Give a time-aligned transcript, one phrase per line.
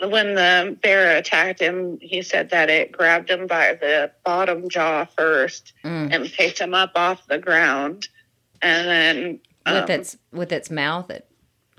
[0.00, 5.04] when the bear attacked him, he said that it grabbed him by the bottom jaw
[5.16, 6.14] first Mm.
[6.14, 8.08] and picked him up off the ground,
[8.62, 11.10] and then with um, its with its mouth.
[11.10, 11.26] It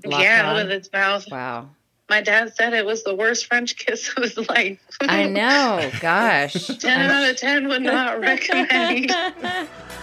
[0.04, 0.54] yeah, on?
[0.56, 1.26] with its mouth.
[1.30, 1.68] wow.
[2.08, 4.78] My dad said it was the worst French kiss of his life.
[5.00, 5.90] I know.
[6.00, 6.66] Gosh.
[6.78, 9.12] ten out of ten would not recommend.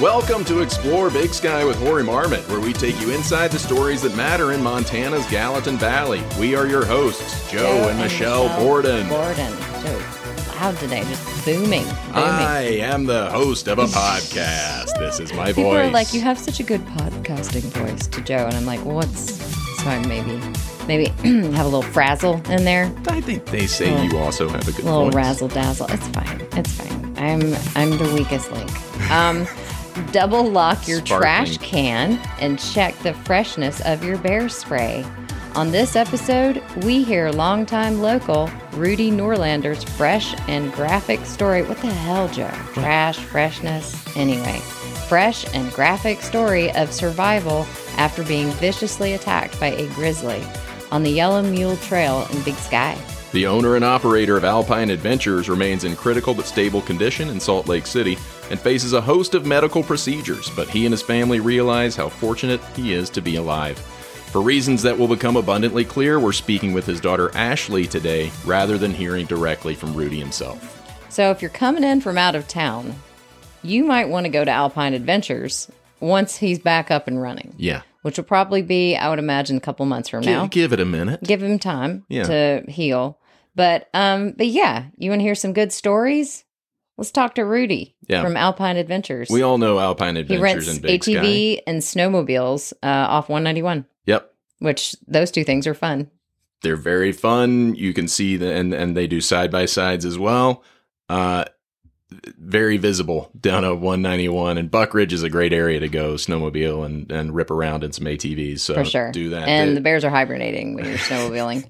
[0.00, 4.02] Welcome to Explore Big Sky with Hoary Marmot, where we take you inside the stories
[4.02, 6.22] that matter in Montana's Gallatin Valley.
[6.38, 9.08] We are your hosts, Joe, and Michelle, Borden.
[9.08, 9.52] Borden.
[9.82, 10.02] Joe,
[10.56, 11.84] loud today, just booming.
[11.84, 11.88] booming.
[12.14, 14.98] I am the host of a podcast.
[14.98, 15.86] This is my People voice.
[15.88, 18.96] are like, you have such a good podcasting voice to Joe, and I'm like, well,
[18.96, 19.34] what's
[19.82, 20.38] so I maybe
[20.86, 21.06] maybe
[21.54, 24.72] have a little frazzle in there, I think they say Little- you also have a
[24.72, 25.14] good little voice.
[25.14, 25.86] razzle dazzle.
[25.90, 26.46] It's fine.
[26.52, 27.14] It's fine.
[27.16, 27.40] I'm
[27.74, 28.70] I'm the weakest link.
[29.10, 29.46] Um,
[30.12, 31.20] double lock your Sparkling.
[31.20, 35.04] trash can and check the freshness of your bear spray.
[35.54, 41.62] On this episode, we hear longtime local Rudy Noorlander's fresh and graphic story.
[41.62, 42.50] What the hell, Joe?
[42.74, 44.16] Trash, freshness.
[44.16, 44.58] Anyway,
[45.08, 50.44] fresh and graphic story of survival after being viciously attacked by a grizzly
[50.92, 52.98] on the Yellow Mule Trail in Big Sky.
[53.32, 57.66] The owner and operator of Alpine Adventures remains in critical but stable condition in Salt
[57.66, 58.16] Lake City
[58.50, 62.60] and faces a host of medical procedures, but he and his family realize how fortunate
[62.74, 63.78] he is to be alive.
[63.78, 68.76] For reasons that will become abundantly clear, we're speaking with his daughter Ashley today rather
[68.78, 70.72] than hearing directly from Rudy himself.
[71.08, 72.94] So if you're coming in from out of town,
[73.62, 77.82] you might want to go to Alpine Adventures once he's back up and running, Yeah.
[78.02, 80.46] which will probably be, I would imagine, a couple months from Gi- now.
[80.46, 81.22] give it a minute.
[81.22, 82.24] Give him time Yeah.
[82.24, 83.18] to heal.
[83.54, 86.44] But um, but yeah, you want to hear some good stories?
[86.98, 88.22] Let's talk to Rudy Yeah.
[88.22, 89.28] from Alpine Adventures.
[89.30, 90.38] We all know Alpine Adventures.
[90.38, 91.62] he rents and ATV Sky.
[91.66, 94.32] and snowmobiles uh, off 191, Yep.
[94.60, 96.10] which those two things are fun.
[96.62, 97.74] They're very fun.
[97.74, 100.64] You can see the and and they do side by sides as well.
[101.08, 101.44] Uh
[102.38, 106.86] very visible down at 191 and Buck Ridge is a great area to go snowmobile
[106.86, 108.60] and and rip around in some ATVs.
[108.60, 109.12] So For sure.
[109.12, 109.46] do that.
[109.48, 111.68] And the bears are hibernating when you're snowmobiling.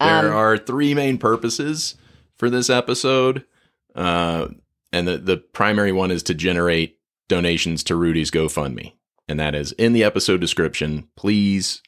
[0.00, 1.94] there um, are three main purposes
[2.36, 3.44] for this episode.
[3.94, 4.48] Uh
[4.92, 8.94] and the the primary one is to generate donations to Rudy's GoFundMe.
[9.28, 11.08] And that is in the episode description.
[11.16, 11.82] Please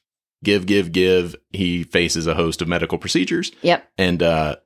[0.44, 1.34] give give give.
[1.50, 3.88] He faces a host of medical procedures Yep.
[3.96, 4.56] and uh,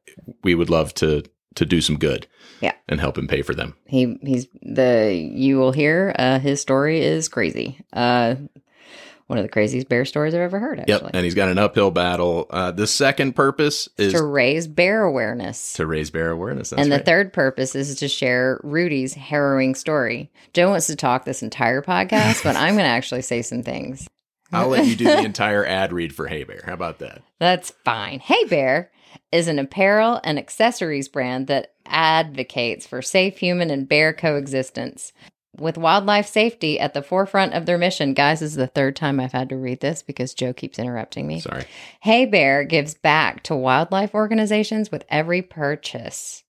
[0.43, 1.23] we would love to
[1.57, 2.27] to do some good.
[2.61, 2.73] Yeah.
[2.89, 3.75] and help him pay for them.
[3.87, 8.37] he he's the you will hear uh his story is crazy uh
[9.27, 11.59] one of the craziest bear stories i've ever heard actually Yep, and he's got an
[11.59, 12.47] uphill battle.
[12.51, 16.71] Uh, the second purpose is to raise bear awareness To raise bear awareness.
[16.71, 17.05] That's and the right.
[17.07, 22.43] third purpose is to share rudy's harrowing story joe wants to talk this entire podcast
[22.45, 24.07] but i'm going to actually say some things
[24.53, 26.63] I'll let you do the entire ad read for Hey Bear.
[26.65, 27.23] How about that?
[27.41, 28.21] That's fine.
[28.21, 28.93] Hey Bear
[29.33, 35.13] is an apparel and accessories brand that advocates for safe human and bear coexistence.
[35.59, 39.21] With wildlife safety at the forefront of their mission, guys, this is the third time
[39.21, 41.41] I've had to read this because Joe keeps interrupting me.
[41.41, 41.65] Sorry.
[42.01, 46.43] Hey Bear gives back to wildlife organizations with every purchase.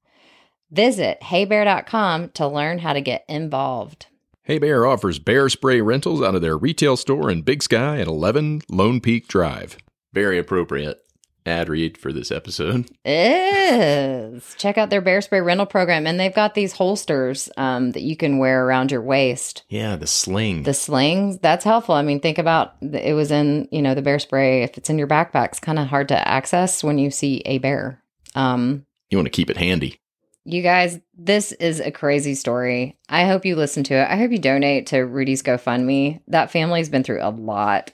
[0.72, 4.08] Visit heybear.com to learn how to get involved.
[4.44, 8.08] Hey Bear offers bear spray rentals out of their retail store in Big Sky at
[8.08, 9.78] 11 Lone Peak Drive.
[10.14, 11.05] Very appropriate
[11.46, 12.90] ad read for this episode.
[13.06, 14.56] is.
[14.58, 18.16] Check out their bear spray rental program, and they've got these holsters um, that you
[18.16, 19.64] can wear around your waist.
[19.70, 20.64] Yeah, the sling.
[20.64, 21.96] The slings, that's helpful.
[21.96, 24.64] I mean, think about it was in you know the bear spray.
[24.64, 27.58] If it's in your backpack, it's kind of hard to access when you see a
[27.60, 28.02] bear.
[28.36, 30.00] Um, you want to keep it handy.
[30.44, 32.98] you guys, this is a crazy story.
[33.08, 34.08] I hope you listen to it.
[34.10, 36.22] I hope you donate to Rudy's GoFundMe.
[36.28, 37.92] That family's been through a lot.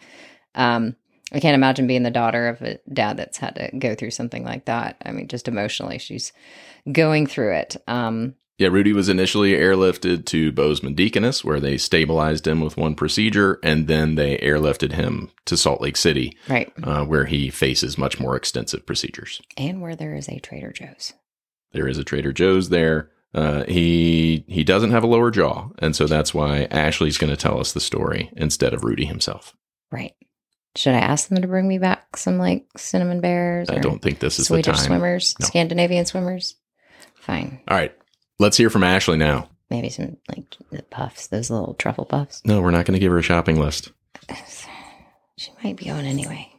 [0.55, 0.95] Um,
[1.31, 4.43] I can't imagine being the daughter of a dad that's had to go through something
[4.43, 4.97] like that.
[5.05, 6.33] I mean, just emotionally, she's
[6.91, 7.77] going through it.
[7.87, 12.95] Um, Yeah, Rudy was initially airlifted to Bozeman Deaconess, where they stabilized him with one
[12.95, 16.71] procedure, and then they airlifted him to Salt Lake City, right.
[16.83, 19.41] uh, where he faces much more extensive procedures.
[19.57, 21.13] And where there is a Trader Joe's.
[21.71, 23.09] There is a Trader Joe's there.
[23.33, 27.37] Uh, he he doesn't have a lower jaw, and so that's why Ashley's going to
[27.37, 29.55] tell us the story instead of Rudy himself.
[29.89, 30.13] Right.
[30.75, 33.69] Should I ask them to bring me back some like cinnamon bears?
[33.69, 34.85] I don't think this is the Swedish time.
[34.85, 35.45] swimmers, No.
[35.47, 36.55] Scandinavian swimmers?
[37.15, 37.59] Fine.
[37.67, 37.93] All right,
[38.39, 39.49] let's hear from Ashley now.
[39.69, 42.41] Maybe some like the puffs, those little truffle puffs.
[42.45, 43.91] No, we're not going to give her a shopping list.
[45.37, 46.53] She might be on anyway.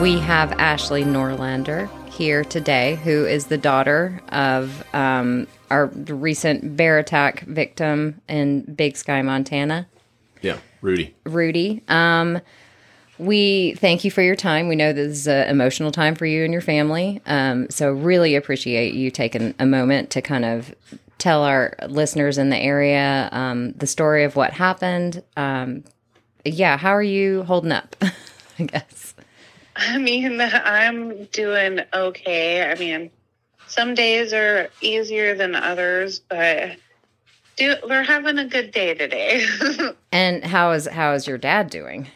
[0.00, 6.98] we have Ashley Noorlander here today, who is the daughter of um, our recent bear
[6.98, 9.88] attack victim in Big Sky, Montana,
[10.42, 11.14] Yeah, Rudy.
[11.24, 11.82] Rudy.
[11.88, 12.40] Um,
[13.18, 14.68] we thank you for your time.
[14.68, 17.20] We know this is an emotional time for you and your family.
[17.26, 20.74] Um, so, really appreciate you taking a moment to kind of
[21.18, 25.22] tell our listeners in the area um, the story of what happened.
[25.36, 25.84] Um,
[26.44, 27.96] yeah, how are you holding up?
[28.58, 29.11] I guess.
[29.88, 32.70] I mean, I'm doing okay.
[32.70, 33.10] I mean,
[33.66, 36.76] some days are easier than others, but
[37.56, 39.46] do, we're having a good day today.
[40.14, 42.06] And how is how is your dad doing?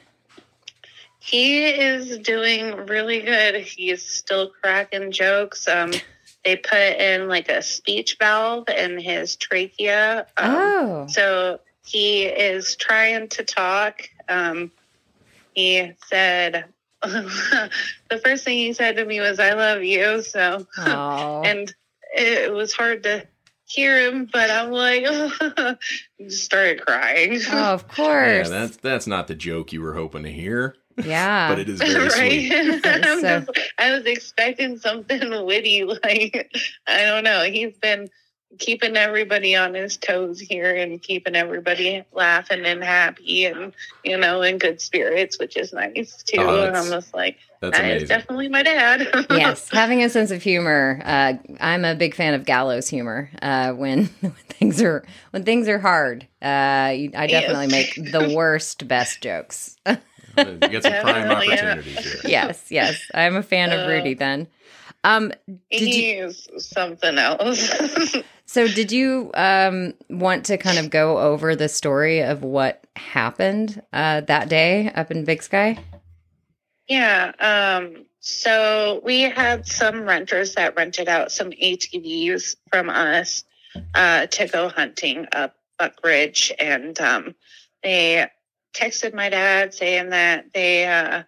[1.26, 3.56] he is doing really good.
[3.56, 5.66] He's still cracking jokes.
[5.66, 5.92] Um,
[6.44, 10.26] they put in like a speech valve in his trachea.
[10.36, 14.08] Um, oh, So he is trying to talk.
[14.28, 14.70] Um,
[15.52, 16.66] he said,
[18.10, 20.22] the first thing he said to me was, I love you.
[20.22, 21.74] So, and
[22.14, 23.26] it was hard to
[23.66, 25.04] hear him, but I'm like,
[26.20, 27.40] just started crying.
[27.50, 27.98] oh, of course.
[27.98, 28.50] Yeah, course.
[28.50, 31.48] that's that's not the joke you were hoping to hear, yeah.
[31.48, 32.82] but it is very sweet.
[32.82, 36.50] So- just- I was expecting something witty, like
[36.86, 37.42] I don't know.
[37.44, 38.08] He's been
[38.58, 43.72] keeping everybody on his toes here and keeping everybody laughing and happy and
[44.04, 46.38] you know in good spirits, which is nice too.
[46.40, 48.08] Oh, and I'm just like, That's that is amazing.
[48.08, 49.26] definitely my dad.
[49.30, 51.00] yes, having a sense of humor.
[51.04, 53.30] Uh, I'm a big fan of gallows humor.
[53.42, 57.96] Uh, when, when things are when things are hard, uh, you- I definitely Yes.
[57.98, 59.76] make the worst best jokes.
[59.86, 59.96] you
[60.58, 61.54] get some prime Definitely, yeah.
[61.72, 62.20] opportunities here.
[62.24, 64.14] yes, yes, I'm a fan of Uh, Rudy.
[64.14, 64.46] Then,
[65.06, 65.32] um,
[65.70, 66.32] did you?
[66.58, 68.16] Something else.
[68.48, 73.82] So, did you um, want to kind of go over the story of what happened
[73.92, 75.76] uh, that day up in Big Sky?
[76.86, 77.32] Yeah.
[77.40, 83.44] Um, so we had some renters that rented out some ATVs from us
[83.94, 86.52] uh, to go hunting up Buck Ridge.
[86.58, 87.34] And um,
[87.82, 88.28] they
[88.74, 91.24] texted my dad saying that they uh,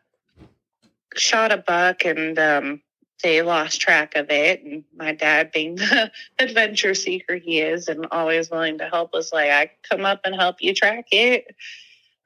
[1.17, 2.81] shot a buck and um,
[3.23, 4.63] they lost track of it.
[4.63, 9.33] And my dad, being the adventure seeker he is and always willing to help, was
[9.33, 11.55] like, I come up and help you track it.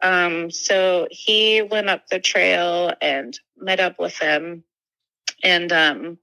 [0.02, 4.64] Um, so he went up the trail and met up with them.
[5.44, 6.18] And um,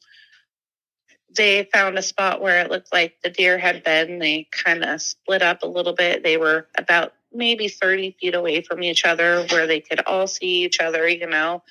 [1.36, 4.20] they found a spot where it looked like the deer had been.
[4.20, 6.24] They kind of split up a little bit.
[6.24, 10.64] They were about maybe 30 feet away from each other where they could all see
[10.64, 11.64] each other, you know.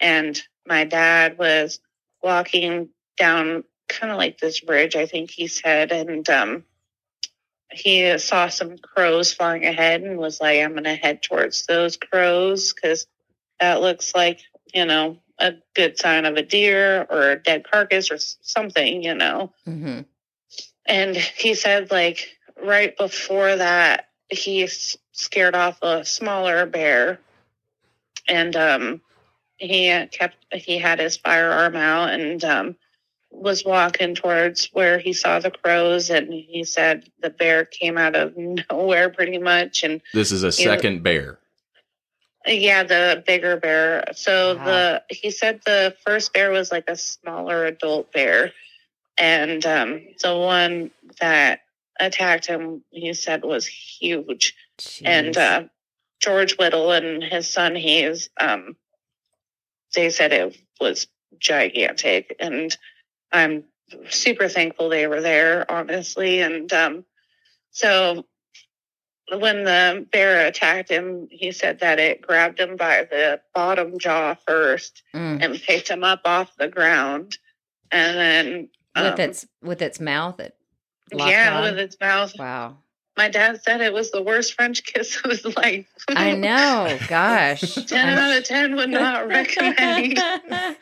[0.00, 1.80] And my dad was
[2.22, 5.92] walking down kind of like this bridge, I think he said.
[5.92, 6.64] And um,
[7.70, 11.96] he saw some crows flying ahead and was like, I'm going to head towards those
[11.96, 13.06] crows because
[13.60, 14.40] that looks like,
[14.74, 19.14] you know, a good sign of a deer or a dead carcass or something, you
[19.14, 19.52] know.
[19.64, 20.00] hmm
[20.86, 22.28] And he said, like,
[22.62, 27.20] right before that, he s- scared off a smaller bear.
[28.26, 29.00] And um,
[29.58, 32.76] he kept, he had his firearm out and um,
[33.30, 36.10] was walking towards where he saw the crows.
[36.10, 38.34] And he said the bear came out of
[38.70, 39.82] nowhere pretty much.
[39.82, 41.38] And This is a second bear.
[42.46, 44.04] yeah, the bigger bear.
[44.14, 44.64] So Wow.
[44.64, 48.52] the he said the first bear was like a smaller adult bear,
[49.18, 50.90] and um, the one
[51.20, 51.60] that
[52.00, 54.54] attacked him, he said, was huge.
[55.04, 55.64] And uh,
[56.20, 58.76] George Whittle and his son Hayes, um,
[59.94, 61.06] they said it was
[61.38, 62.76] gigantic, and
[63.32, 63.64] I'm
[64.10, 66.40] super thankful they were there, honestly.
[66.40, 67.04] And um,
[67.70, 68.26] so
[69.36, 74.34] when the bear attacked him, he said that it grabbed him by the bottom jaw
[74.46, 75.42] first Mm.
[75.44, 77.38] and picked him up off the ground,
[77.90, 80.54] and then with um, its with its mouth, it
[81.14, 81.62] yeah, on?
[81.62, 82.32] with its mouth.
[82.38, 82.78] wow.
[83.18, 85.86] My dad said it was the worst French kiss of his life.
[86.08, 86.96] I know.
[87.08, 87.74] Gosh.
[87.74, 90.18] 10 out of 10 would not recommend.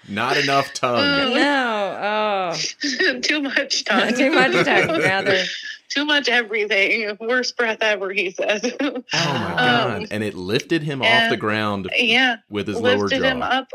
[0.07, 1.33] Not enough tongue.
[1.35, 2.53] no.
[2.53, 2.57] Oh.
[3.23, 4.13] Too much tongue.
[4.15, 5.43] Too much tongue, rather.
[5.89, 7.17] Too much everything.
[7.21, 8.61] Worst breath ever, he says.
[8.81, 9.57] Oh my Oh.
[9.57, 10.07] god!
[10.11, 12.37] And it lifted him off the ground yeah.
[12.51, 13.47] with his lower lifted him jaw.
[13.47, 13.71] up.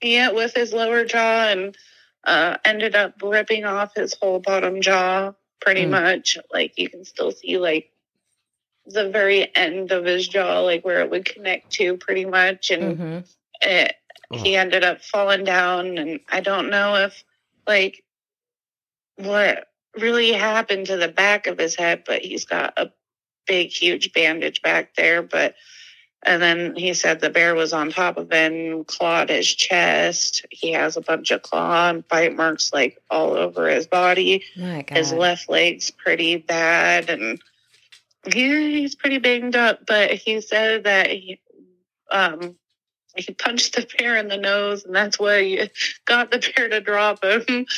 [0.00, 1.76] Yeah, with his lower jaw and
[2.22, 5.90] uh, ended up ripping off his whole bottom jaw pretty Mm.
[5.90, 6.38] much.
[6.52, 7.90] Like you can still see like
[8.86, 12.70] the very end of his jaw, like where it would connect to pretty much.
[12.70, 13.18] And hmm
[13.62, 13.94] it,
[14.32, 14.38] Oh.
[14.38, 17.22] he ended up falling down and i don't know if
[17.68, 18.02] like
[19.16, 22.90] what really happened to the back of his head but he's got a
[23.46, 25.54] big huge bandage back there but
[26.24, 30.44] And then he said the bear was on top of him, clawed his chest.
[30.50, 34.42] He has a bunch of claw and bite marks like all over his body.
[34.56, 37.40] My His left leg's pretty bad and
[38.34, 39.86] yeah, he's pretty banged up.
[39.86, 41.40] But he said that he
[42.10, 42.56] um
[43.16, 45.70] he punched the bear in the nose and that's what he
[46.04, 47.66] got the bear to drop him.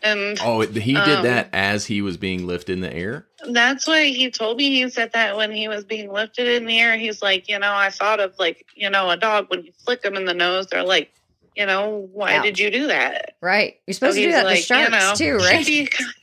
[0.00, 3.26] And Oh, he did Um, that as he was being lifted in the air.
[3.50, 4.70] that's what he told me.
[4.80, 7.72] He said that when he was being lifted in the air, he's like, you know,
[7.74, 10.68] I thought of like, you know, a dog when you flick them in the nose,
[10.68, 11.10] they're like,
[11.56, 12.44] you know, why Ouch.
[12.44, 13.34] did you do that?
[13.42, 13.74] right.
[13.88, 15.68] You're supposed to do he's that to like, sharks you know, too, right?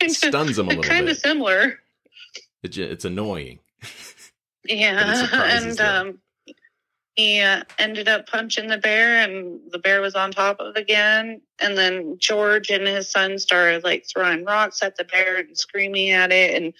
[0.02, 1.78] It stuns him a little bit kind of similar.
[2.64, 3.60] It it's annoying.
[4.64, 5.28] But it Yeah,
[5.58, 6.08] and them.
[6.08, 6.20] um,
[7.16, 10.80] he uh, ended up punching the bear, and the bear was on top of it
[10.80, 11.42] again.
[11.60, 16.10] And then George and his son started like throwing rocks at the bear and screaming
[16.12, 16.62] at it.
[16.62, 16.74] And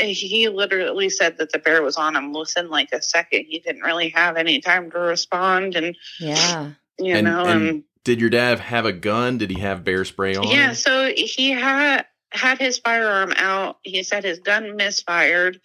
[0.00, 3.44] he literally said that the bear was on him within like a second.
[3.48, 6.70] He didn't really have any time to respond, and Yeah.
[6.98, 9.36] you And- know, and and Did your dad have a gun?
[9.38, 10.48] Did he have bear spray on?
[10.48, 10.74] yeah, him?
[10.76, 13.78] so he had had his firearm out.
[13.82, 15.60] He said his gun misfired,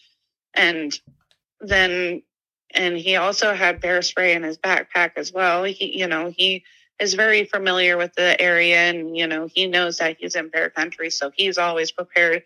[0.54, 0.98] and
[1.62, 2.22] then
[2.74, 5.64] and he also had bear spray in his backpack as well.
[5.64, 6.64] He, you know, he
[7.00, 10.70] is very familiar with the area, and you know, he knows that he's in bear
[10.70, 12.44] country, so he's always prepared.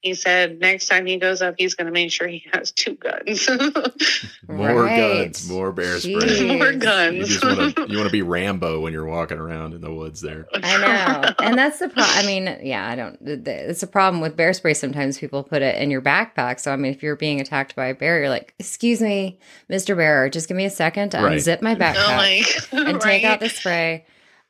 [0.00, 2.94] He said next time he goes up, he's going to make sure he has two
[2.94, 3.48] guns.
[4.48, 5.24] More Right.
[5.24, 6.12] guns, more bear spray.
[6.14, 6.58] Jeez.
[6.58, 7.28] More guns.
[7.28, 10.20] just want to you want to be Rambo when you're walking around in the woods
[10.20, 10.46] there.
[10.54, 11.34] I know.
[11.44, 12.16] And that's the problem.
[12.16, 14.74] I mean, yeah, I don't, th- th- it's a problem with bear spray.
[14.74, 16.60] Sometimes people put it in your backpack.
[16.60, 19.38] So, I mean, if you're being attacked by a bear, you're like, excuse me,
[19.68, 19.96] Mr.
[19.96, 21.38] Bear, just give me a second to Right.
[21.38, 24.06] unzip my oh backpack like, and take out the spray.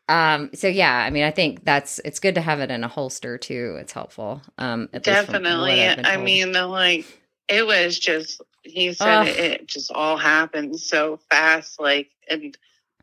[0.08, 2.88] Um, so yeah, I mean, I think that's, it's good to have it in a
[2.88, 3.76] holster too.
[3.80, 4.40] It's helpful.
[4.56, 5.82] Um, at least from what Definitely.
[5.82, 6.24] I've been I told.
[6.24, 7.06] mean, the, like
[7.48, 12.56] it was just he said it, it just all happened so fast, like, and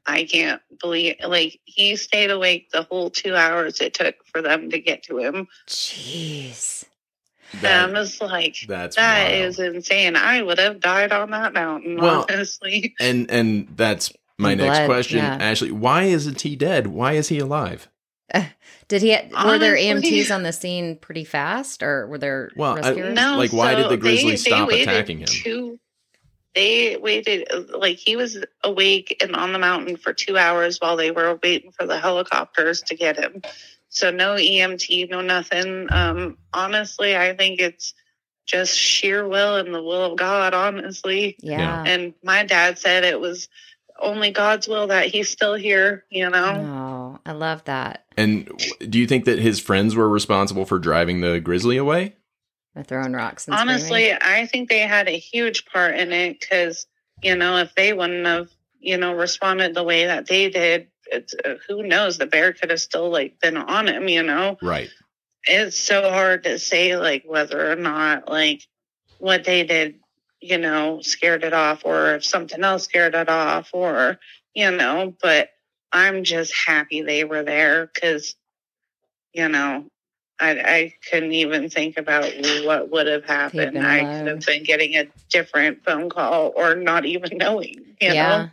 [0.05, 4.69] I can't believe like he stayed awake the whole two hours it took for them
[4.69, 5.47] to get to him.
[5.67, 6.85] jeez.
[7.53, 9.43] and I'm just like, that's that wild.
[9.45, 10.15] is insane.
[10.15, 12.93] I would have died on that mountain, Well, honestly.
[12.99, 15.37] and and that's my And next blood, question, yeah.
[15.39, 15.71] Ashley.
[15.71, 16.87] Why isn't he dead?
[16.87, 17.89] Why is he alive?
[18.87, 19.09] Did he,
[19.45, 23.37] were there Honestly- EMTs on the scene pretty fast or were there Well, I- No,
[23.37, 25.27] Like, why did the grizzly they- stop they attacking him?
[25.27, 25.79] Two,
[26.53, 31.11] they waited like he was awake and on the mountain for two hours while they
[31.11, 33.41] were waiting for the helicopters to get him.
[33.89, 35.87] So no EMT, no nothing.
[35.91, 37.93] Um, honestly, I think it's
[38.45, 40.53] just sheer will and the will of God.
[40.53, 41.83] Honestly, yeah.
[41.85, 43.49] and my dad said it was
[43.99, 46.05] only God's will that he's still here.
[46.09, 47.15] You know.
[47.15, 48.05] Oh, I love that.
[48.17, 48.49] And
[48.79, 52.15] do you think that his friends were responsible for driving the grizzly away?
[52.73, 54.17] They're throwing rocks Honestly, screaming.
[54.21, 56.87] I think they had a huge part in it because,
[57.21, 58.49] you know, if they wouldn't have,
[58.79, 62.17] you know, responded the way that they did, it's, uh, who knows?
[62.17, 64.09] The bear could have still like been on him.
[64.09, 64.89] You know, Right.
[65.45, 68.61] it's so hard to say like whether or not like
[69.19, 69.99] what they did,
[70.45, 74.19] you know, scared it off, or if something else scared it off, or
[74.53, 75.13] you know.
[75.21, 75.49] But
[75.91, 78.35] I'm just happy they were there because,
[79.33, 79.85] you know,
[80.39, 82.31] I, I couldn't even think about
[82.63, 83.77] what would have happened.
[83.79, 88.37] I could have been getting a different phone call or not even knowing, you yeah.
[88.37, 88.49] know?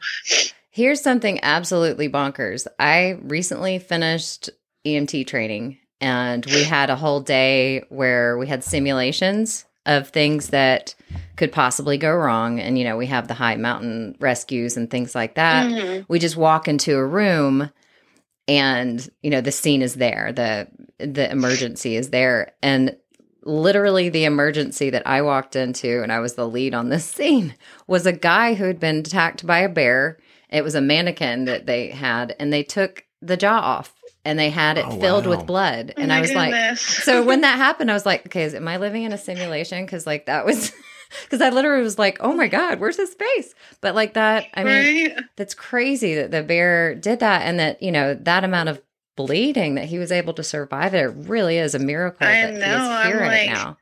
[0.70, 2.66] Here's something absolutely bonkers.
[2.78, 4.48] I recently finished
[4.86, 10.94] EMT training and we had a whole day where we had simulations of things that
[11.36, 12.60] could possibly go wrong.
[12.60, 15.66] And, you know, we have the high mountain rescues and things like that.
[15.70, 16.04] Mhm.
[16.08, 17.70] we just walk into a room
[18.48, 20.66] and you know the scene is there the
[20.98, 22.96] the emergency is there and
[23.44, 27.54] literally the emergency that i walked into and i was the lead on this scene
[27.86, 30.18] was a guy who had been attacked by a bear
[30.50, 34.50] it was a mannequin that they had and they took the jaw off and they
[34.50, 35.36] had it Oh, filled wow.
[35.36, 38.26] with blood Oh and my i was like so when that happened, I was like,
[38.26, 39.84] okay, is, am I living in a simulation?
[39.84, 40.72] Because like that was,
[41.24, 43.54] because I literally was like, oh my god, where's his face?
[43.80, 45.24] But like that, I mean, right?
[45.36, 48.80] that's crazy that the bear did that, and that you know that amount of
[49.16, 51.04] bleeding that he was able to survive it.
[51.04, 53.76] It really is a miracle I that know, he I'm is here right like- now.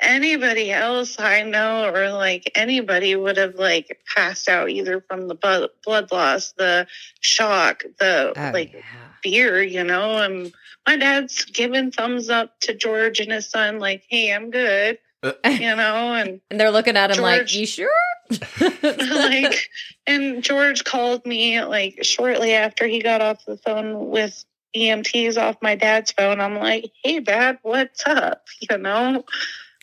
[0.00, 5.34] anybody else I know or like anybody would have like passed out either from the
[5.34, 6.86] blood, blood loss, the
[7.20, 8.80] shock, the Oh, like yeah.
[9.22, 10.18] Fear, you know.
[10.18, 10.52] And
[10.86, 15.32] my dad's giving thumbs up to George and his son, like, "Hey, I'm good," Uh.
[15.44, 17.90] you know, and and they're looking at him like, "You sure?"
[18.60, 19.68] like,
[20.06, 24.44] and George called me like shortly after he got off the phone with
[24.76, 26.40] EMTs off my dad's phone.
[26.40, 29.24] I'm like, "Hey, Dad, what's up?" You know.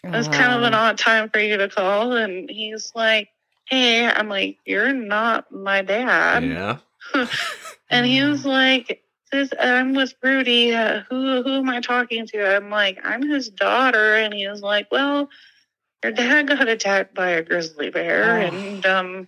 [0.02, 2.14] It was kind of an odd time for you to call.
[2.14, 3.28] And he's like,
[3.70, 6.44] hey, I'm like, you're not my dad.
[6.44, 6.78] yeah.
[7.90, 10.74] And he was like, this, I'm with Rudy.
[10.74, 12.56] Uh, who, who am I talking to?
[12.56, 14.16] I'm like, I'm his daughter.
[14.16, 15.30] And he was like, well,
[16.04, 18.42] your dad got attacked by a grizzly bear.
[18.42, 18.42] Oh.
[18.42, 19.28] And, um,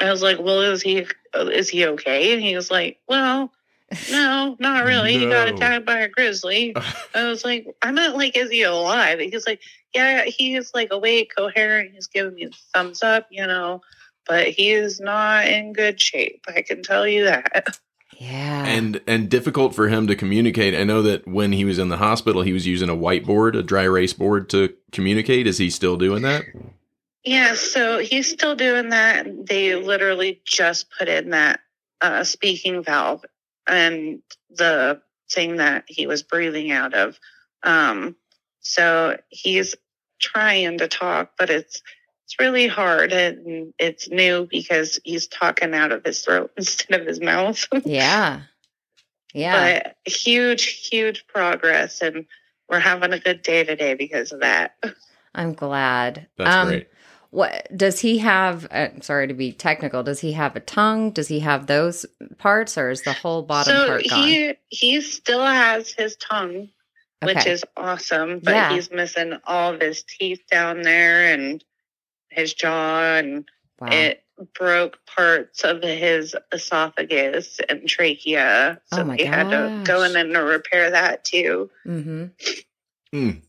[0.00, 2.32] I was like, well, is he, is he okay?
[2.32, 3.52] And he was like, well,
[4.10, 5.18] no, not really.
[5.18, 6.74] He got attacked by a grizzly.
[7.14, 9.18] I was like, I meant like, is he alive?
[9.18, 9.60] And He's like,
[9.94, 11.92] yeah, he's like awake, coherent.
[11.92, 13.80] He's giving me the thumbs up, you know,
[14.26, 16.44] but he is not in good shape.
[16.48, 17.78] I can tell you that.
[18.20, 18.66] Yeah.
[18.66, 20.74] and and difficult for him to communicate.
[20.74, 23.62] I know that when he was in the hospital, he was using a whiteboard, a
[23.62, 25.46] dry erase board to communicate.
[25.46, 26.44] Is he still doing that?
[27.24, 29.46] Yeah, so he's still doing that.
[29.46, 31.60] They literally just put in that
[32.02, 33.24] uh, speaking valve
[33.66, 35.00] and the
[35.30, 37.18] thing that he was breathing out of.
[37.62, 38.16] Um,
[38.60, 39.74] so he's
[40.18, 41.82] trying to talk, but it's
[42.30, 47.06] it's really hard and it's new because he's talking out of his throat instead of
[47.06, 47.66] his mouth.
[47.84, 48.42] yeah.
[49.34, 49.80] Yeah.
[49.82, 52.26] but huge, huge progress, and
[52.68, 54.76] we're having a good day today because of that.
[55.34, 56.26] I'm glad.
[56.36, 56.88] That's Um, great.
[57.30, 58.66] What does he have?
[58.72, 60.02] Uh, sorry to be technical.
[60.02, 61.12] Does he have a tongue?
[61.12, 62.06] Does he have those
[62.38, 64.24] parts, or is the whole bottom so part gone?
[64.26, 66.70] he he still has his tongue,
[67.22, 68.72] which is awesome, but Yeah.
[68.74, 71.62] he's missing all of his teeth down there and
[72.30, 73.44] his jaw, and
[73.80, 73.88] wow.
[73.90, 74.22] it
[74.54, 78.80] broke parts of his esophagus and trachea.
[78.92, 81.70] So Oh my he had to go in and repair that too.
[81.86, 82.26] mm-hmm.
[83.14, 83.42] Mm.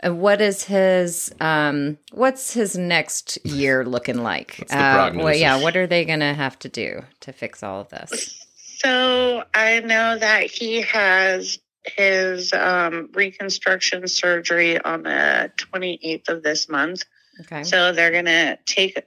[0.00, 1.32] And what is his?
[1.40, 4.56] Um, what's his next year looking like?
[4.58, 5.40] What's the Uh, well, prognosis?
[5.40, 5.62] yeah.
[5.62, 8.44] What are they gonna have to do to fix all of this?
[8.78, 16.68] So I know that he has his um, reconstruction surgery on the 28th of this
[16.68, 17.04] month.
[17.40, 17.62] Okay.
[17.64, 19.02] So they're going to take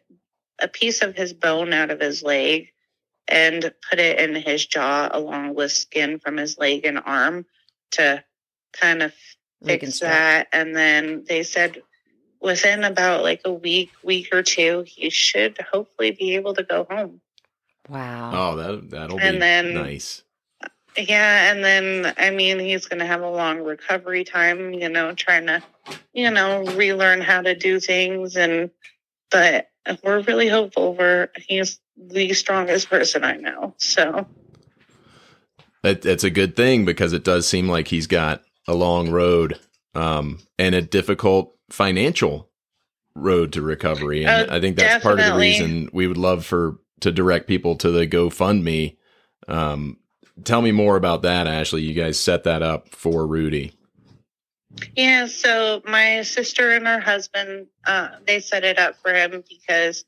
[0.59, 2.71] a piece of his bone out of his leg
[3.27, 7.45] and put it in his jaw along with skin from his leg and arm
[7.91, 8.23] to
[8.73, 9.11] kind of
[9.63, 10.11] fix Reconstruct.
[10.13, 10.47] that.
[10.53, 11.81] And then they said
[12.41, 16.85] within about like a week, week or two, he should hopefully be able to go
[16.89, 17.21] home.
[17.89, 18.31] Wow.
[18.33, 20.23] Oh, that that'll be then- nice.
[20.97, 25.13] Yeah, and then I mean he's going to have a long recovery time, you know,
[25.13, 25.63] trying to,
[26.13, 28.71] you know, relearn how to do things, and
[29.29, 29.69] but
[30.03, 30.95] we're really hopeful.
[30.95, 34.25] We're he's the strongest person I know, so
[35.83, 39.59] That, that's a good thing because it does seem like he's got a long road
[39.93, 42.49] um, and a difficult financial
[43.15, 44.25] road to recovery.
[44.25, 47.47] And Oh, I think that's part of the reason we would love for to direct
[47.47, 48.97] people to the GoFundMe.
[49.47, 49.97] Um,
[50.43, 51.81] tell me more about that, Ashley.
[51.81, 53.73] You guys set that up for Rudy.
[54.95, 55.27] yeah.
[55.27, 60.05] So my sister and her husband, uh, they set it up for him because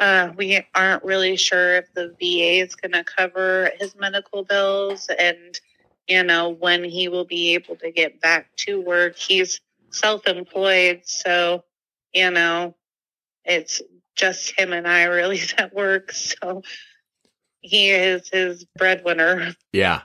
[0.00, 5.08] uh, we aren't really sure if the VA is going to cover his medical bills
[5.18, 5.58] and
[6.06, 9.16] you know when he will be able to get back to work.
[9.16, 11.64] He's self-employed, so
[12.14, 12.74] you know
[13.44, 13.82] it's
[14.14, 16.12] just him and I really that work.
[16.12, 16.62] So
[17.60, 19.54] he is his breadwinner.
[19.72, 20.02] Yeah.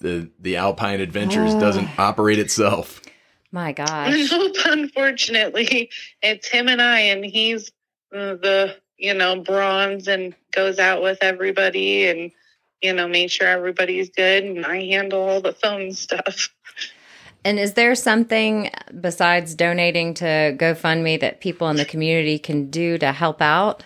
[0.00, 1.60] The the Alpine Adventures Oh.
[1.60, 3.02] doesn't operate itself.
[3.52, 4.32] My gosh.
[4.64, 5.90] Unfortunately,
[6.22, 7.70] it's him and I, and he's
[8.14, 12.30] uh, the you know bronze and goes out with everybody and
[12.80, 16.48] you know make sure everybody's good, and I handle all the phone stuff.
[17.44, 18.70] And is there something
[19.00, 20.24] besides donating to
[20.58, 23.82] GoFundMe that people in the community can do to help out?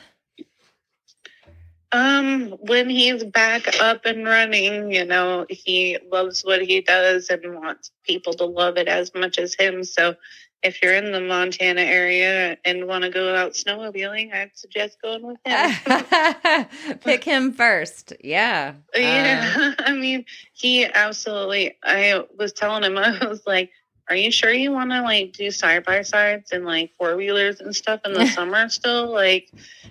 [1.95, 7.55] Um, when he's back up and running, you know, he loves what he does and
[7.55, 9.85] wants people to love it as much as him.
[9.85, 10.17] So
[10.65, 15.23] if you're in the Montana area and want to go out snowmobiling, I'd suggest going
[15.25, 16.67] with him.
[17.01, 18.13] Pick him first.
[18.21, 18.75] Yeah.
[18.97, 21.77] Uh, Yeah, I mean, he absolutely.
[21.85, 23.71] I was telling him, I was like,
[24.09, 27.61] "Are you sure you want to like do side by sides and like four wheelers
[27.61, 29.51] and stuff in the summer still?" Like,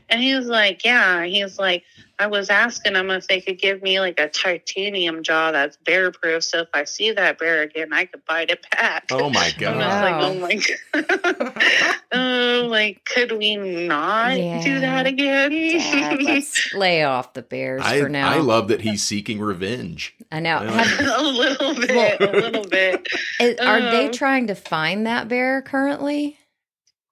[0.09, 1.83] and he was like, "Yeah." He's like,
[2.19, 6.11] "I was asking them if they could give me like a titanium jaw that's bear
[6.11, 9.45] proof, so if I see that bear again, I could bite it back." Oh my
[9.57, 10.03] I'm god.
[10.03, 11.95] like, oh my god.
[12.13, 14.61] oh, like, could we not Yeah.
[14.63, 15.51] do that again?
[15.51, 18.29] Dad, let's lay off the bears I, for now.
[18.29, 20.15] I love that he's seeking revenge.
[20.31, 20.57] I know.
[20.57, 23.07] I like Have- a little bit, a little bit.
[23.39, 26.37] is- are they Um, trying to find that bear currently?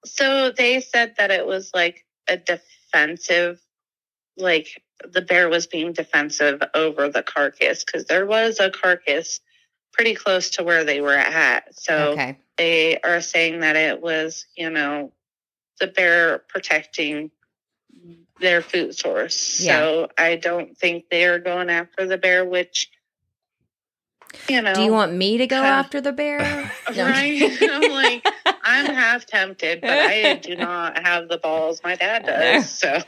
[0.05, 3.59] So they said that it was like a defensive,
[4.37, 9.39] like the bear was being defensive over the carcass because there was a carcass
[9.91, 11.75] pretty close to where they were at.
[11.75, 12.37] So okay.
[12.57, 15.11] they are saying that it was, you know,
[15.79, 17.31] the bear protecting
[18.39, 19.35] their food source.
[19.35, 22.89] So I don't think they're going after the bear, which
[24.47, 24.73] you know.
[24.73, 26.71] Do you want me to go after the bear?
[26.95, 27.05] No.
[27.05, 27.57] right?
[27.61, 28.25] I'm like,
[28.63, 32.69] I'm half tempted, but I do not have the balls my dad does.
[32.69, 32.99] So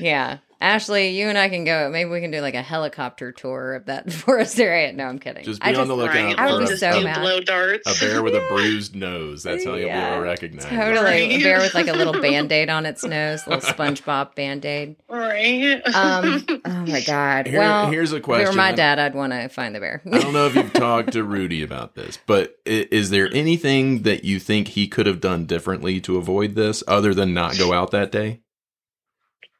[0.00, 0.38] yeah.
[0.60, 1.88] Ashley, you and I can go.
[1.88, 4.92] Maybe we can do like a helicopter tour of that forest area.
[4.92, 5.44] No, I'm kidding.
[5.44, 7.20] Just I be on the lookout right, I would for be a, so do mad.
[7.20, 7.86] blow darts.
[8.02, 9.44] a bear with a bruised nose.
[9.44, 10.64] That's how you'll Yeah, able to recognize.
[10.64, 10.68] it.
[10.70, 11.34] Totally.
[11.36, 12.22] A bear with like a little Right.
[12.22, 14.96] band aid on its nose, a little SpongeBob band aid.
[15.08, 15.80] Right.
[15.94, 17.46] Um, oh my God.
[17.46, 18.42] Here- well, here's a question.
[18.42, 20.02] if it were my dad, I'd want to find the bear.
[20.10, 24.24] I don't know if you've talked to Rudy about this, but is there anything that
[24.24, 27.92] you think he could have done differently to avoid this other than not go out
[27.92, 28.40] that day?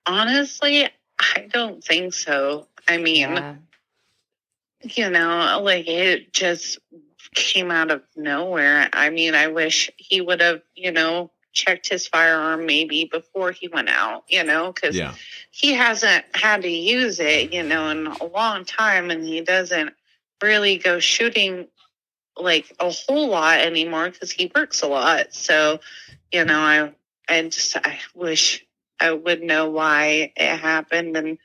[0.09, 0.89] Honestly,
[1.21, 2.67] I don't think so.
[2.89, 3.57] I mean, Yeah.
[4.83, 6.79] you know, like it just
[7.35, 8.89] came out of nowhere.
[8.93, 13.69] I mean, I wish he would have, you know, checked his firearm maybe before he
[13.69, 15.15] went out, you know, because Yeah.
[15.51, 19.95] he hasn't had to use it, you know, in a long time, and he doesn't
[20.43, 21.69] really go shooting
[22.37, 25.35] like a whole lot anymore because he works a lot.
[25.35, 25.81] So,
[26.33, 26.95] you know, I
[27.29, 28.65] I just I wish
[29.01, 31.39] I would know why it happened, and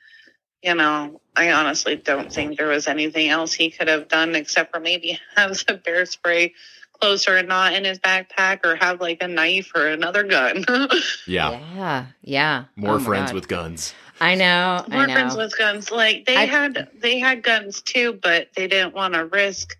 [0.62, 4.72] you know, I honestly don't think there was anything else he could have done except
[4.74, 6.54] for maybe have the bear spray
[7.00, 10.64] closer and not in his backpack, or have like a knife or another gun.
[11.26, 11.50] Yeah.
[11.74, 12.06] Yeah.
[12.22, 12.64] Yeah.
[12.76, 13.34] More Oh friends God.
[13.34, 13.94] with guns.
[14.20, 14.84] I know.
[14.88, 15.12] I More know.
[15.14, 15.90] friends with guns.
[15.90, 19.76] Like they I- had they had guns too, but they didn't want to risk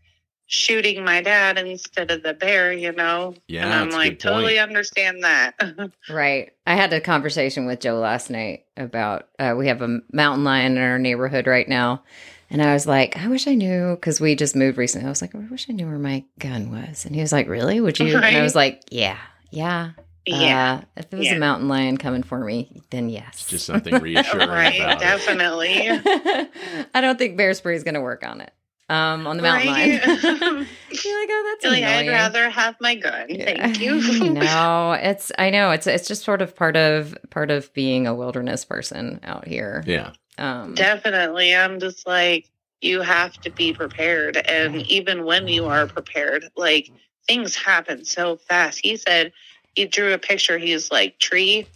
[0.54, 3.34] shooting my dad instead of the bear, you know.
[3.48, 4.34] Yeah, and I'm that's a like good point.
[4.34, 5.54] totally understand that.
[6.08, 6.52] Right.
[6.66, 10.76] I had a conversation with Joe last night about uh, we have a mountain lion
[10.76, 12.02] in our neighborhood right now.
[12.50, 15.06] And I was like, I wish I knew because we just moved recently.
[15.06, 17.04] I was like, I wish I knew where my gun was.
[17.04, 17.80] And he was like, Really?
[17.80, 18.14] Would you?
[18.16, 19.18] And I was like, Yeah,
[19.50, 19.90] yeah.
[20.26, 20.80] yeah.
[20.82, 21.34] Uh, if it was Yeah.
[21.36, 23.26] a mountain lion coming for me, then yes.
[23.34, 25.00] It's Just something reassuring right, about it.
[25.00, 25.88] definitely.
[26.94, 28.52] I don't think bear spray is going to work on it.
[28.90, 30.00] Um, on the mountain lion.
[30.00, 30.10] Right?
[31.04, 31.84] You're like, oh, that's like.
[31.84, 33.28] I'd rather have my gun.
[33.28, 34.30] Thank you.
[34.30, 38.14] no, it's I know it's it's just sort of part of part of being a
[38.14, 39.82] wilderness person out here.
[39.86, 40.12] Yeah.
[40.36, 41.54] Um, Definitely.
[41.54, 42.50] I'm just like,
[42.82, 44.36] you have to be prepared.
[44.36, 46.90] And even when you are prepared, like
[47.26, 48.80] things happen so fast.
[48.82, 49.32] He said
[49.74, 50.58] he drew a picture.
[50.58, 51.66] He's like, tree,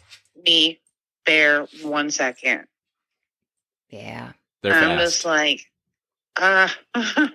[0.44, 0.78] me,
[1.24, 2.66] bear, one second.
[3.88, 5.14] yeah, They're I'm fast.
[5.14, 5.70] just like,
[6.38, 6.68] uh,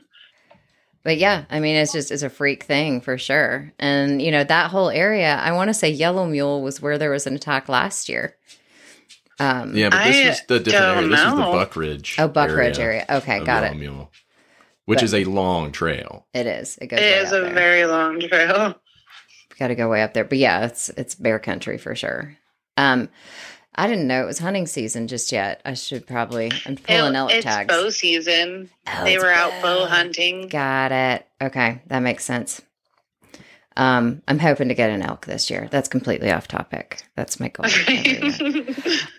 [1.04, 3.74] but yeah, I mean, it's just it's a freak thing for sure.
[3.80, 7.12] And you know that whole area, I want to say Yellow Mule was where there
[7.12, 8.36] was an attack last year.
[9.40, 11.02] Um, yeah, but this I was the different area.
[11.02, 11.52] don't This was the know.
[11.52, 12.16] Buck Ridge.
[12.20, 13.06] Oh, Buck Ridge area.
[13.10, 13.80] Okay, got Yellow it.
[13.80, 14.12] Mule,
[14.86, 16.28] which But- is a long trail.
[16.34, 16.78] It is.
[16.82, 17.00] It goes.
[17.00, 17.54] it way is up a there.
[17.54, 18.76] very long trail.
[19.60, 20.24] Got to go way up there.
[20.24, 22.38] But yeah, it's it's bear country for sure.
[22.78, 23.10] Um,
[23.76, 25.62] I didn't know it was hunting season just yet.
[25.66, 26.52] I should probably.
[26.66, 27.68] I'm pulling It- elk it's tags.
[27.68, 28.70] bow season.
[28.88, 29.86] Oh, they it's were out bow.
[29.86, 30.48] hunting.
[30.48, 31.26] Got it.
[31.42, 32.62] Okay, that makes sense.
[33.76, 35.68] Um, I'm hoping to get an elk this year.
[35.72, 37.04] That's completely off topic.
[37.16, 37.66] That's my goal.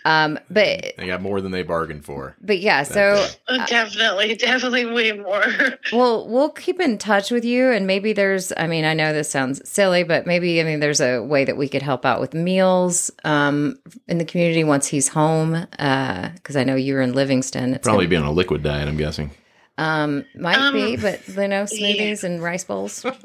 [0.05, 2.35] um, but They got more than they bargained for.
[2.41, 3.15] but yeah, so
[3.49, 3.57] day.
[3.67, 5.43] definitely, definitely way more.
[5.91, 8.53] we'll we'll keep in touch with you, and maybe there's.
[8.55, 11.57] I mean, I know this sounds silly, but maybe I mean there's a way that
[11.57, 15.67] we could help out with meals um, in the community once he's home.
[15.71, 17.73] Because I know you're in Livingston.
[17.73, 19.31] It's Probably gonna- be on a liquid diet, I'm guessing.
[19.77, 21.65] um might Um, be, but you know, yeah.
[21.65, 23.05] smoothies and rice bowls.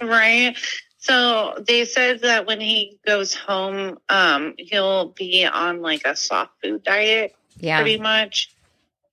[0.00, 0.56] Right.
[0.98, 6.52] So they said that when he goes home, um, he'll be on like a soft
[6.62, 8.52] food diet Yeah, pretty much.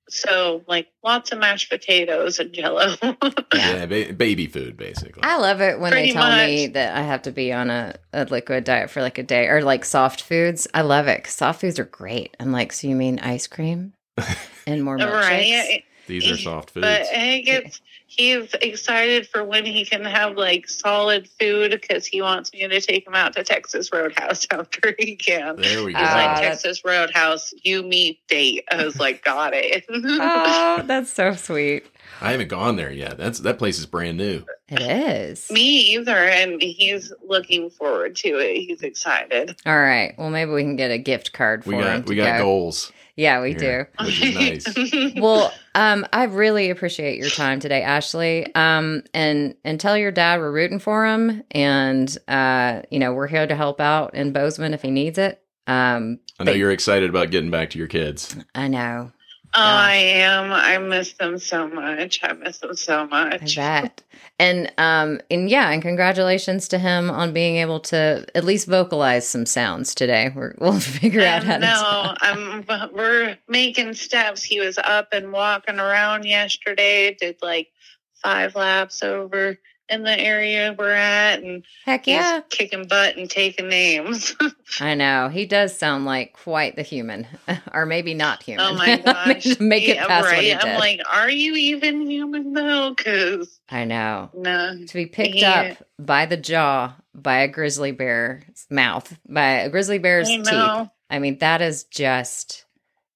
[0.10, 2.96] So like lots of mashed potatoes and jello.
[3.54, 5.22] Yeah, ba- baby food, basically.
[5.22, 7.96] I love it when they Pretty tell me that I have to be on a,
[8.12, 10.67] a liquid diet for like a day or like soft foods.
[10.74, 12.36] I love it because soft foods are great.
[12.39, 13.93] I'm like, so you mean ice cream
[14.67, 15.13] and more milkshakes?
[15.13, 15.84] right.
[16.19, 16.86] These are soft foods.
[16.86, 22.21] But he gets he's excited for when he can have like solid food because he
[22.21, 25.56] wants me to take him out to Texas Roadhouse after he can.
[25.56, 25.99] there we go.
[25.99, 28.65] He's Ah, like Texas Roadhouse, you meet date.
[28.71, 29.86] I was like, got it.
[29.95, 31.86] Oh, that's so sweet.
[32.21, 33.17] I haven't gone there yet.
[33.17, 34.43] That's that place is brand new.
[34.69, 35.49] It is.
[35.52, 35.62] Me
[35.95, 38.62] either, and he's looking forward to it.
[38.62, 39.56] He's excited.
[39.65, 40.13] All right.
[40.17, 41.82] Well, maybe we can get a gift card for We him.
[41.82, 42.43] got to we got go.
[42.45, 44.06] goals, Yeah, we here, do.
[44.06, 45.13] which is nice.
[45.21, 48.54] Well, um, I really appreciate your time today, Ashley.
[48.56, 53.28] Um, and and tell your dad we're rooting for him, and uh, you know we're
[53.28, 55.41] here to help out in Bozeman if he needs it.
[55.67, 58.36] Um, I know But- you're excited about getting back to your kids.
[58.56, 59.12] I know.
[59.56, 60.52] Oh, I am.
[60.52, 62.20] I miss them so much.
[62.24, 63.56] I miss them so I much.
[63.56, 64.02] bet.
[64.39, 69.28] And um and yeah, and congratulations to him on being able to at least vocalize
[69.28, 70.32] some sounds today.
[70.36, 71.60] We're, we'll figure out how to.
[71.60, 72.92] no, I'm.
[72.94, 74.42] We're making steps.
[74.42, 77.16] He was up and walking around yesterday.
[77.20, 77.68] Did like
[78.16, 79.60] five laps over
[79.94, 82.42] in the area we're at, and Heck yeah.
[82.50, 84.36] kicking butt and taking names.
[84.82, 85.30] I know.
[85.30, 87.28] He does sound like quite the human.
[87.74, 88.66] or maybe not human.
[88.66, 89.46] oh my gosh!
[89.60, 90.44] Make it Yeah, past what right.
[90.44, 90.80] he I'm did.
[90.80, 92.94] like, are you even human though?
[92.96, 94.30] Because I know.
[94.34, 95.76] no, To be picked Yeah.
[95.80, 100.90] up by the jaw by a grizzly bear's mouth, by a grizzly bear's I teeth.
[101.10, 102.62] I mean, that is just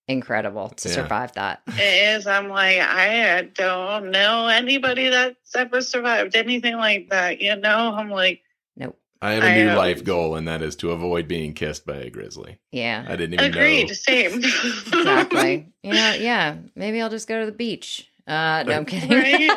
[0.07, 0.95] incredible to Yeah.
[0.95, 1.61] survive that.
[1.67, 2.27] It is.
[2.27, 7.41] I'm like, I don't know anybody that's ever survived anything like that.
[7.41, 8.41] You know, I'm like,
[8.75, 8.97] Nope.
[9.21, 9.77] I have a I new know.
[9.77, 12.59] life goal, and that is to avoid being kissed by a grizzly.
[12.71, 13.03] Yeah.
[13.07, 13.93] I didn't even agreed, know.
[13.93, 14.41] same.
[14.43, 15.67] Exactly.
[15.83, 16.57] Yeah, yeah.
[16.75, 18.09] Maybe I'll just go to the beach.
[18.27, 19.09] Uh, no, I'm kidding.
[19.09, 19.49] Right?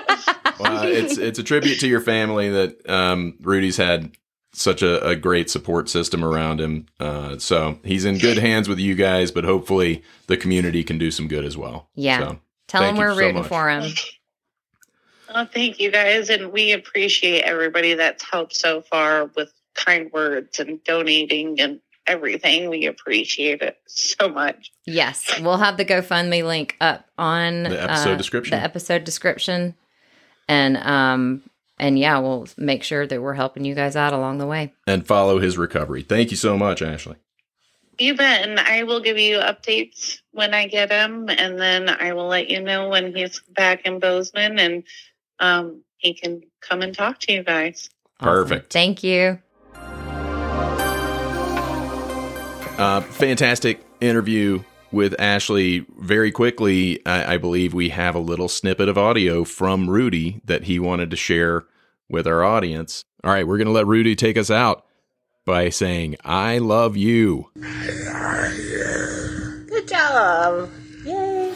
[0.61, 4.13] Well, it's it's a tribute to your family that um, Rudy's had
[4.53, 6.87] such a, a great support system around him.
[6.99, 11.11] Uh, so he's in good hands with you guys, but hopefully the community can do
[11.11, 11.89] some good as well.
[11.95, 12.19] Yeah.
[12.19, 13.49] So, Tell Thank him we're rooting much.
[13.49, 13.93] for him.
[15.35, 20.61] Oh, thank you guys, and we appreciate everybody that's helped so far with kind words
[20.61, 22.69] and donating and everything.
[22.69, 24.71] We appreciate it so much.
[24.87, 28.57] Yes, we'll have the GoFundMe link up on The episode uh, description.
[28.57, 29.75] The episode description,
[30.49, 31.43] and um,
[31.81, 34.73] and yeah, we'll make sure that we're helping you guys out along the way.
[34.87, 36.03] and follow his recovery.
[36.03, 37.17] Thank you so much, Ashley.
[37.99, 42.13] You bet, and I will give you updates when I get him, and then I
[42.13, 44.85] will let you know when he's back in Bozeman, and
[45.39, 47.91] um, he can come and talk to you guys.
[48.21, 48.33] Awesome.
[48.33, 48.73] Perfect.
[48.73, 49.39] Thank you.
[52.79, 54.63] Uh, fantastic interview
[54.93, 55.87] with Ashley.
[55.99, 60.65] Very quickly, I, I believe we have a little snippet of audio from Rudy that
[60.65, 61.65] he wanted to share
[62.11, 63.05] with our audience.
[63.25, 64.85] All right, we're going to let Rudy take us out
[65.47, 67.51] by saying, I love you.
[69.69, 70.71] Good job.
[71.05, 71.53] Yay.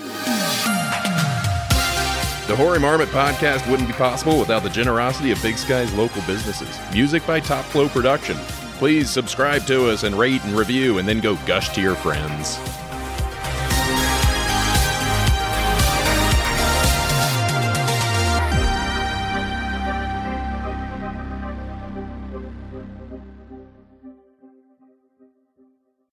[2.46, 6.78] The Hoary Marmot podcast wouldn't be possible without the generosity of Big Sky's local businesses.
[6.92, 8.36] Music by Top Flow Production.
[8.78, 12.58] Please subscribe to us and rate and review, and then go gush to your friends.